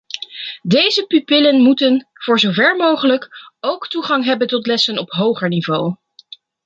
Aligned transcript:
Deze 0.63 1.05
pupillen 1.05 1.61
moeten, 1.61 2.07
voor 2.13 2.39
zover 2.39 2.75
mogelijk, 2.75 3.29
ook 3.59 3.87
toegang 3.87 4.23
hebben 4.25 4.47
tot 4.47 4.65
lessen 4.67 4.97
op 4.97 5.09
hoger 5.11 5.47
niveau. 5.49 5.95